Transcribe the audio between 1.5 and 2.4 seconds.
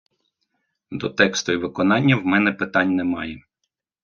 й виконання в